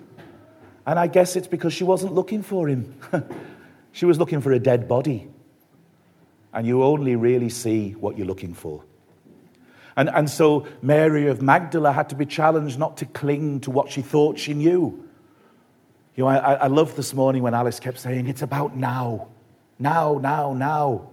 And 0.85 0.99
I 0.99 1.07
guess 1.07 1.35
it's 1.35 1.49
because 1.49 1.73
she 1.73 1.83
wasn't 1.83 2.13
looking 2.13 2.43
for 2.43 2.69
him. 2.69 2.95
she 3.93 4.05
was 4.05 4.19
looking 4.19 4.43
for 4.43 4.53
a 4.53 4.59
dead 4.59 4.87
body. 4.87 5.31
And 6.53 6.67
you 6.67 6.83
only 6.83 7.17
really 7.17 7.49
see 7.49 7.93
what 7.93 8.19
you're 8.19 8.27
looking 8.27 8.53
for. 8.53 8.85
And, 9.97 10.11
and 10.11 10.29
so 10.29 10.67
Mary 10.83 11.29
of 11.29 11.41
Magdala 11.41 11.93
had 11.93 12.11
to 12.11 12.17
be 12.17 12.27
challenged 12.27 12.79
not 12.79 12.99
to 12.99 13.07
cling 13.07 13.61
to 13.61 13.71
what 13.71 13.91
she 13.91 14.03
thought 14.03 14.39
she 14.39 14.53
knew, 14.53 15.05
you 16.17 16.25
know, 16.25 16.29
I, 16.29 16.55
I 16.55 16.67
love 16.67 16.97
this 16.97 17.13
morning 17.13 17.43
when 17.43 17.55
Alice 17.55 17.79
kept 17.79 17.99
saying, 17.99 18.27
It's 18.27 18.43
about 18.43 18.77
now. 18.77 19.29
Now, 19.79 20.19
now, 20.19 20.55
now. 20.55 21.09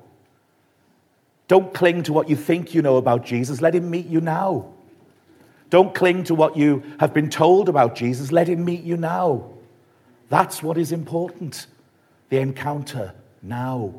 Don't 1.49 1.73
cling 1.73 2.03
to 2.03 2.13
what 2.13 2.29
you 2.29 2.37
think 2.37 2.73
you 2.73 2.81
know 2.81 2.95
about 2.95 3.25
Jesus. 3.25 3.61
Let 3.61 3.75
him 3.75 3.91
meet 3.91 4.07
you 4.07 4.21
now. 4.21 4.73
Don't 5.69 5.93
cling 5.93 6.23
to 6.25 6.35
what 6.35 6.55
you 6.55 6.83
have 6.99 7.13
been 7.13 7.29
told 7.29 7.67
about 7.67 7.95
Jesus. 7.95 8.31
Let 8.31 8.47
him 8.47 8.63
meet 8.63 8.83
you 8.83 8.95
now. 8.95 9.49
That's 10.29 10.63
what 10.63 10.77
is 10.77 10.91
important 10.91 11.67
the 12.29 12.39
encounter 12.39 13.13
now. 13.41 13.93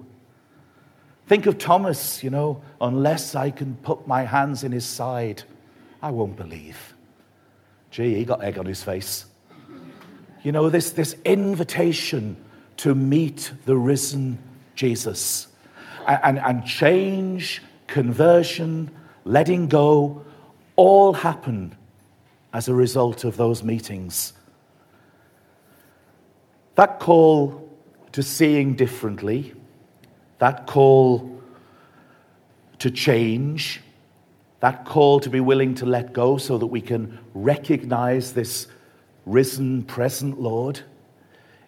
Think 1.26 1.46
of 1.46 1.58
Thomas, 1.58 2.24
you 2.24 2.30
know, 2.30 2.62
unless 2.80 3.34
I 3.34 3.50
can 3.50 3.76
put 3.76 4.06
my 4.06 4.22
hands 4.22 4.64
in 4.64 4.72
his 4.72 4.86
side, 4.86 5.42
I 6.02 6.10
won't 6.10 6.36
believe. 6.36 6.94
Gee, 7.90 8.14
he 8.14 8.24
got 8.24 8.42
egg 8.42 8.58
on 8.58 8.66
his 8.66 8.82
face. 8.82 9.26
You 10.44 10.52
know, 10.52 10.68
this, 10.68 10.92
this 10.92 11.16
invitation 11.24 12.36
to 12.76 12.94
meet 12.94 13.50
the 13.64 13.76
risen 13.76 14.38
Jesus 14.74 15.48
and, 16.06 16.38
and 16.38 16.66
change, 16.66 17.62
conversion, 17.86 18.90
letting 19.24 19.68
go, 19.68 20.22
all 20.76 21.14
happen 21.14 21.74
as 22.52 22.68
a 22.68 22.74
result 22.74 23.24
of 23.24 23.38
those 23.38 23.62
meetings. 23.62 24.34
That 26.74 27.00
call 27.00 27.66
to 28.12 28.22
seeing 28.22 28.74
differently, 28.74 29.54
that 30.40 30.66
call 30.66 31.40
to 32.80 32.90
change, 32.90 33.80
that 34.60 34.84
call 34.84 35.20
to 35.20 35.30
be 35.30 35.40
willing 35.40 35.74
to 35.76 35.86
let 35.86 36.12
go 36.12 36.36
so 36.36 36.58
that 36.58 36.66
we 36.66 36.82
can 36.82 37.18
recognize 37.32 38.34
this 38.34 38.66
risen, 39.26 39.82
present 39.82 40.40
Lord, 40.40 40.80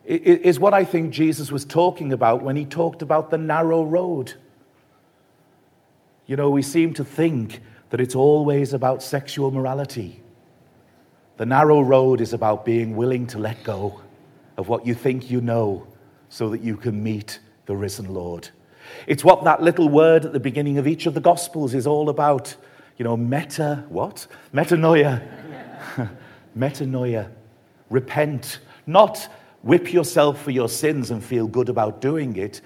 is 0.04 0.60
what 0.60 0.72
I 0.72 0.84
think 0.84 1.12
Jesus 1.12 1.50
was 1.50 1.64
talking 1.64 2.12
about 2.12 2.42
when 2.42 2.56
he 2.56 2.64
talked 2.64 3.02
about 3.02 3.30
the 3.30 3.38
narrow 3.38 3.84
road. 3.84 4.34
You 6.26 6.36
know, 6.36 6.50
we 6.50 6.62
seem 6.62 6.94
to 6.94 7.04
think 7.04 7.60
that 7.90 8.00
it's 8.00 8.14
always 8.14 8.72
about 8.72 9.02
sexual 9.02 9.50
morality. 9.50 10.22
The 11.36 11.46
narrow 11.46 11.80
road 11.80 12.20
is 12.20 12.32
about 12.32 12.64
being 12.64 12.96
willing 12.96 13.26
to 13.28 13.38
let 13.38 13.62
go 13.64 14.00
of 14.56 14.68
what 14.68 14.86
you 14.86 14.94
think 14.94 15.30
you 15.30 15.40
know 15.40 15.86
so 16.28 16.48
that 16.50 16.62
you 16.62 16.76
can 16.76 17.02
meet 17.02 17.40
the 17.66 17.76
risen 17.76 18.12
Lord. 18.12 18.48
It's 19.06 19.24
what 19.24 19.44
that 19.44 19.62
little 19.62 19.88
word 19.88 20.24
at 20.24 20.32
the 20.32 20.40
beginning 20.40 20.78
of 20.78 20.86
each 20.86 21.06
of 21.06 21.14
the 21.14 21.20
Gospels 21.20 21.74
is 21.74 21.86
all 21.86 22.08
about. 22.08 22.56
You 22.96 23.04
know, 23.04 23.16
meta, 23.16 23.84
what? 23.88 24.26
Metanoia. 24.54 25.22
Metanoia. 26.58 27.30
Repent. 27.90 28.58
Not 28.86 29.28
whip 29.62 29.92
yourself 29.92 30.42
for 30.42 30.50
your 30.50 30.68
sins 30.68 31.10
and 31.10 31.22
feel 31.22 31.46
good 31.46 31.68
about 31.68 32.00
doing 32.00 32.36
it, 32.36 32.60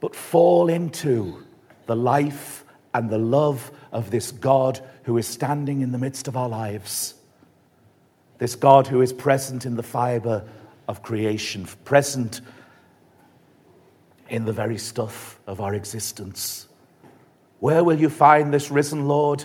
but 0.00 0.14
fall 0.14 0.68
into 0.68 1.44
the 1.86 1.96
life 1.96 2.64
and 2.94 3.10
the 3.10 3.18
love 3.18 3.70
of 3.92 4.10
this 4.10 4.30
God 4.30 4.80
who 5.04 5.18
is 5.18 5.26
standing 5.26 5.80
in 5.80 5.92
the 5.92 5.98
midst 5.98 6.28
of 6.28 6.36
our 6.36 6.48
lives. 6.48 7.14
This 8.38 8.54
God 8.54 8.86
who 8.86 9.02
is 9.02 9.12
present 9.12 9.66
in 9.66 9.74
the 9.74 9.82
fiber 9.82 10.46
of 10.86 11.02
creation, 11.02 11.66
present 11.84 12.40
in 14.28 14.44
the 14.44 14.52
very 14.52 14.78
stuff 14.78 15.40
of 15.46 15.60
our 15.60 15.74
existence. 15.74 16.68
Where 17.60 17.82
will 17.82 17.98
you 17.98 18.08
find 18.08 18.52
this 18.52 18.70
risen 18.70 19.08
Lord? 19.08 19.44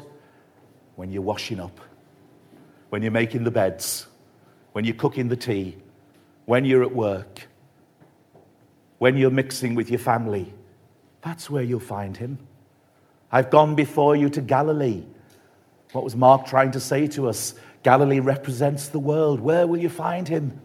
When 0.96 1.12
you're 1.12 1.24
washing 1.24 1.60
up, 1.60 1.80
when 2.90 3.02
you're 3.02 3.12
making 3.12 3.44
the 3.44 3.52
beds, 3.52 4.06
when 4.74 4.86
you're 4.86 4.96
cooking 4.96 5.30
the 5.30 5.38
tea, 5.38 5.78
when 6.46 6.66
you're 6.66 6.84
at 6.84 6.94
work, 6.94 7.48
when 8.98 9.18
you're 9.18 9.32
mixing 9.32 9.76
with 9.76 9.90
your 9.90 10.00
family. 10.00 10.54
That's 11.22 11.50
where 11.50 11.64
you'll 11.64 11.80
find 11.80 12.18
him. 12.18 12.38
I've 13.32 13.50
gone 13.50 13.76
before 13.76 14.16
you 14.16 14.30
to 14.30 14.42
Galilee. 14.42 15.04
What 15.94 16.04
was 16.04 16.16
Mark 16.16 16.46
trying 16.46 16.72
to 16.72 16.80
say 16.80 17.08
to 17.08 17.30
us? 17.30 17.56
Galilee 17.84 18.20
represents 18.20 18.90
the 18.90 19.00
world. 19.00 19.40
Where 19.40 19.68
will 19.68 19.80
you 19.80 19.90
find 19.90 20.28
him? 20.28 20.60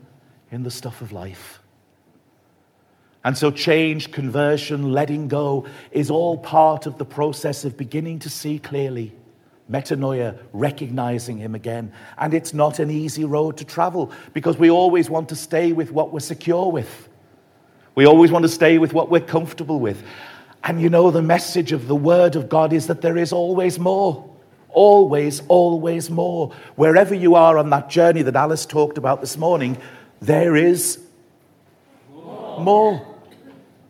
In 0.51 0.63
the 0.63 0.71
stuff 0.71 1.03
of 1.03 1.13
life. 1.13 1.61
And 3.25 3.37
so, 3.37 3.51
change, 3.51 4.13
conversion, 4.13 4.93
letting 4.93 5.29
go 5.29 5.67
is 5.91 6.11
all 6.11 6.39
part 6.39 6.87
of 6.87 6.97
the 6.97 7.05
process 7.05 7.65
of 7.65 7.77
beginning 7.77 8.21
to 8.21 8.31
see 8.31 8.59
clearly. 8.59 9.13
Metanoia, 9.71 10.39
recognizing 10.53 11.39
him 11.39 11.55
again. 11.55 11.93
And 12.17 12.33
it's 12.33 12.55
not 12.55 12.79
an 12.79 12.91
easy 12.91 13.25
road 13.25 13.59
to 13.59 13.65
travel 13.65 14.11
because 14.33 14.57
we 14.57 14.71
always 14.71 15.11
want 15.11 15.29
to 15.29 15.37
stay 15.37 15.73
with 15.73 15.93
what 15.93 16.13
we're 16.13 16.21
secure 16.21 16.71
with. 16.71 17.09
We 17.95 18.07
always 18.07 18.31
want 18.31 18.45
to 18.45 18.49
stay 18.49 18.79
with 18.79 18.93
what 18.93 19.11
we're 19.11 19.21
comfortable 19.21 19.81
with. 19.81 20.03
And 20.65 20.81
you 20.81 20.89
know, 20.89 21.11
the 21.11 21.23
message 21.23 21.73
of 21.73 21.89
the 21.89 21.97
Word 21.97 22.37
of 22.37 22.49
God 22.49 22.73
is 22.73 22.87
that 22.87 23.01
there 23.01 23.17
is 23.17 23.33
always 23.33 23.79
more. 23.79 24.29
Always, 24.71 25.43
always 25.49 26.11
more. 26.11 26.53
Wherever 26.77 27.15
you 27.15 27.35
are 27.35 27.59
on 27.59 27.71
that 27.71 27.91
journey 27.91 28.23
that 28.23 28.37
Alice 28.37 28.67
talked 28.67 28.99
about 28.99 29.21
this 29.21 29.37
morning, 29.37 29.79
there 30.21 30.57
is 30.57 31.01
more. 32.17 33.05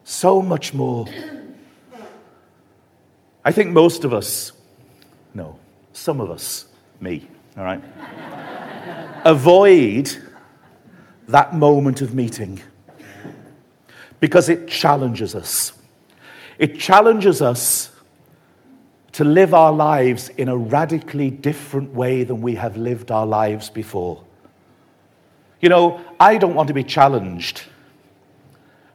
So 0.05 0.41
much 0.41 0.73
more. 0.73 1.07
I 3.45 3.53
think 3.53 3.71
most 3.71 4.05
of 4.05 4.15
us, 4.15 4.53
some 5.99 6.21
of 6.21 6.31
us, 6.31 6.67
me, 7.01 7.29
all 7.57 7.65
right, 7.65 7.83
avoid 9.25 10.17
that 11.27 11.55
moment 11.55 12.01
of 12.01 12.15
meeting 12.15 12.61
because 14.21 14.49
it 14.49 14.69
challenges 14.69 15.35
us. 15.35 15.73
It 16.59 16.79
challenges 16.79 17.43
us 17.43 17.91
to 19.13 19.25
live 19.25 19.55
our 19.55 19.73
lives 19.73 20.29
in 20.31 20.49
a 20.49 20.57
radically 20.57 21.31
different 21.31 21.93
way 21.93 22.25
than 22.25 22.41
we 22.41 22.55
have 22.55 22.77
lived 22.77 23.11
our 23.11 23.27
lives 23.27 23.69
before. 23.69 24.23
You 25.61 25.69
know, 25.69 26.01
I 26.21 26.39
don't 26.39 26.55
want 26.55 26.69
to 26.69 26.75
be 26.75 26.85
challenged 26.85 27.63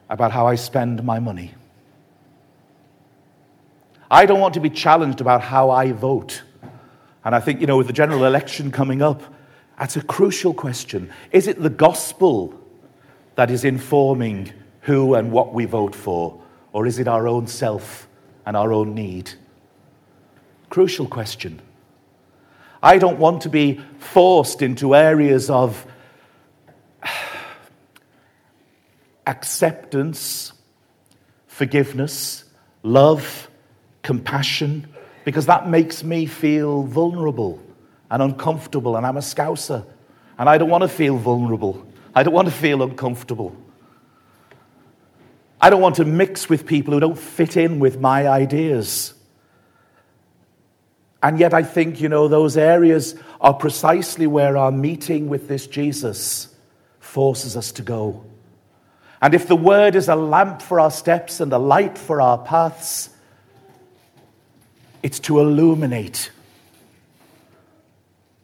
about 0.09 0.31
how 0.31 0.47
I 0.47 0.55
spend 0.55 1.03
my 1.03 1.19
money. 1.19 1.53
I 4.09 4.25
don't 4.25 4.39
want 4.39 4.53
to 4.53 4.59
be 4.59 4.69
challenged 4.69 5.21
about 5.21 5.41
how 5.41 5.71
I 5.71 5.91
vote. 5.91 6.43
And 7.25 7.33
I 7.33 7.39
think, 7.39 7.61
you 7.61 7.67
know, 7.67 7.77
with 7.77 7.87
the 7.87 7.93
general 7.93 8.25
election 8.25 8.71
coming 8.71 9.01
up, 9.01 9.23
that's 9.79 9.95
a 9.95 10.01
crucial 10.01 10.53
question. 10.53 11.11
Is 11.31 11.47
it 11.47 11.61
the 11.61 11.69
gospel 11.69 12.59
that 13.35 13.49
is 13.49 13.65
informing 13.65 14.51
who 14.81 15.15
and 15.15 15.31
what 15.31 15.53
we 15.53 15.65
vote 15.65 15.95
for, 15.95 16.41
or 16.71 16.85
is 16.85 16.99
it 16.99 17.07
our 17.07 17.27
own 17.27 17.47
self 17.47 18.07
and 18.45 18.55
our 18.57 18.71
own 18.73 18.93
need? 18.93 19.31
Crucial 20.69 21.07
question. 21.07 21.61
I 22.81 22.97
don't 22.97 23.17
want 23.17 23.43
to 23.43 23.49
be 23.49 23.79
forced 23.97 24.61
into 24.61 24.93
areas 24.95 25.49
of 25.49 25.85
acceptance, 29.27 30.51
forgiveness, 31.47 32.43
love, 32.83 33.49
compassion, 34.01 34.87
because 35.23 35.45
that 35.45 35.69
makes 35.69 36.03
me 36.03 36.25
feel 36.25 36.83
vulnerable 36.83 37.61
and 38.09 38.21
uncomfortable, 38.21 38.95
and 38.95 39.05
I'm 39.05 39.17
a 39.17 39.21
scouser, 39.21 39.85
and 40.37 40.49
I 40.49 40.57
don't 40.57 40.69
want 40.69 40.83
to 40.83 40.87
feel 40.87 41.17
vulnerable. 41.17 41.85
I 42.13 42.23
don't 42.23 42.33
want 42.33 42.47
to 42.47 42.53
feel 42.53 42.83
uncomfortable. 42.83 43.55
I 45.59 45.69
don't 45.69 45.81
want 45.81 45.95
to 45.95 46.05
mix 46.05 46.49
with 46.49 46.67
people 46.67 46.93
who 46.93 46.99
don't 46.99 47.17
fit 47.17 47.55
in 47.55 47.79
with 47.79 47.99
my 47.99 48.27
ideas. 48.27 49.13
And 51.23 51.39
yet, 51.39 51.53
I 51.53 51.63
think, 51.63 52.01
you 52.01 52.09
know, 52.09 52.27
those 52.27 52.57
areas 52.57 53.15
are 53.39 53.53
precisely 53.53 54.27
where 54.27 54.57
our 54.57 54.71
meeting 54.71 55.29
with 55.29 55.47
this 55.47 55.67
Jesus 55.67 56.53
forces 56.99 57.55
us 57.55 57.71
to 57.73 57.81
go. 57.81 58.25
And 59.21 59.33
if 59.33 59.47
the 59.47 59.55
word 59.55 59.95
is 59.95 60.09
a 60.09 60.17
lamp 60.17 60.61
for 60.61 60.81
our 60.81 60.91
steps 60.91 61.39
and 61.39 61.53
a 61.53 61.57
light 61.57 61.97
for 61.97 62.19
our 62.19 62.37
paths, 62.37 63.09
it's 65.03 65.19
to 65.19 65.39
illuminate 65.39 66.31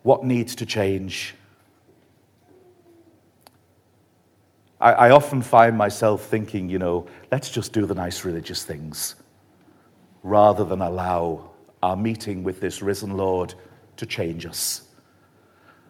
what 0.03 0.23
needs 0.23 0.55
to 0.55 0.65
change. 0.65 1.33
I, 4.79 4.91
I, 4.91 5.09
often 5.11 5.41
find 5.41 5.77
myself 5.77 6.25
thinking, 6.25 6.69
you 6.69 6.79
know, 6.79 7.07
let's 7.31 7.49
just 7.49 7.73
do 7.73 7.85
the 7.85 7.95
nice 7.95 8.23
religious 8.23 8.63
things 8.63 9.15
rather 10.23 10.63
than 10.63 10.81
allow 10.81 11.49
our 11.81 11.95
meeting 11.95 12.43
with 12.43 12.59
this 12.59 12.81
risen 12.81 13.17
Lord 13.17 13.53
to 13.97 14.05
change 14.05 14.45
us. 14.45 14.81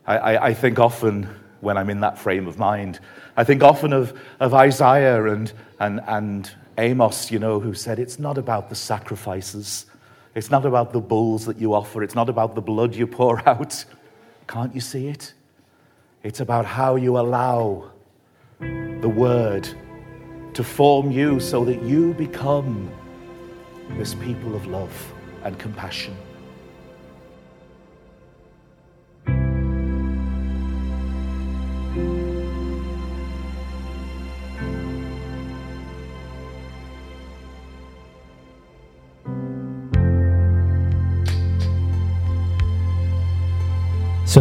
I, 0.05 0.17
I, 0.17 0.45
I 0.47 0.53
think 0.53 0.79
often 0.79 1.27
when 1.61 1.77
I'm 1.77 1.89
in 1.89 1.99
that 2.01 2.17
frame 2.17 2.47
of 2.47 2.57
mind. 2.57 2.99
I 3.35 3.43
think 3.43 3.63
often 3.63 3.93
of, 3.93 4.17
of 4.39 4.53
Isaiah 4.53 5.23
and, 5.25 5.51
and, 5.79 6.01
and 6.07 6.49
Amos, 6.77 7.31
you 7.31 7.39
know, 7.39 7.59
who 7.59 7.73
said, 7.73 7.99
It's 7.99 8.19
not 8.19 8.37
about 8.37 8.69
the 8.69 8.75
sacrifices, 8.75 9.85
it's 10.35 10.49
not 10.49 10.65
about 10.65 10.93
the 10.93 10.99
bulls 10.99 11.45
that 11.45 11.57
you 11.57 11.73
offer, 11.73 12.03
it's 12.03 12.15
not 12.15 12.29
about 12.29 12.55
the 12.55 12.61
blood 12.61 12.95
you 12.95 13.07
pour 13.07 13.41
out. 13.49 13.85
Can't 14.47 14.73
you 14.73 14.81
see 14.81 15.07
it? 15.07 15.33
It's 16.23 16.39
about 16.39 16.65
how 16.65 16.95
you 16.95 17.17
allow 17.17 17.91
the 18.59 19.09
word 19.09 19.69
to 20.53 20.63
form 20.63 21.11
you 21.11 21.39
so 21.39 21.63
that 21.63 21.81
you 21.83 22.13
become 22.15 22.91
this 23.97 24.13
people 24.15 24.55
of 24.55 24.67
love 24.67 25.13
and 25.43 25.57
compassion. 25.57 26.15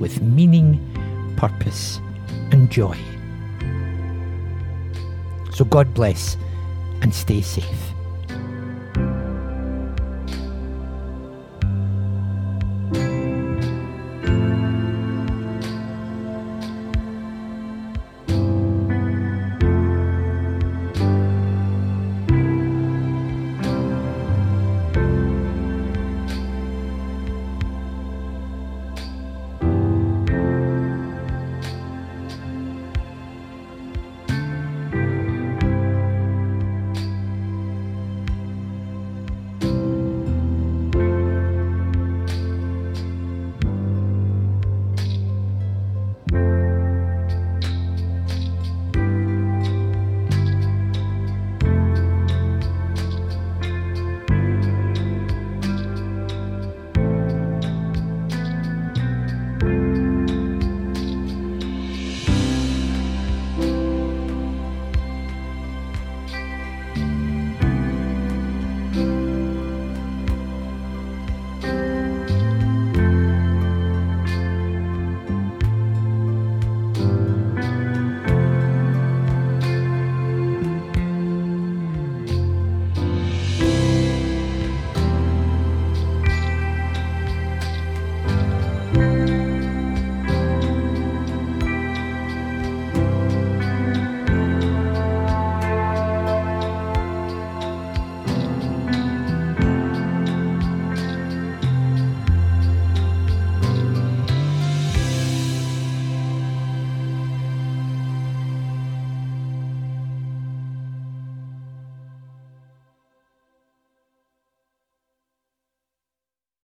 with 0.00 0.20
meaning, 0.22 0.80
purpose, 1.36 2.00
and 2.50 2.70
joy. 2.70 2.96
So 5.52 5.64
God 5.64 5.94
bless 5.94 6.36
and 7.02 7.14
stay 7.14 7.40
safe. 7.40 7.93